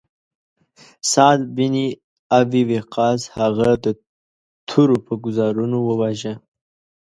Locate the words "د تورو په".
3.83-5.13